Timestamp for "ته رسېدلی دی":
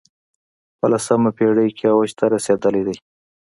2.19-2.95